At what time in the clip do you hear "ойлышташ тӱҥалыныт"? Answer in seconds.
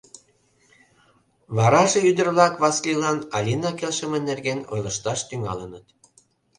4.73-5.85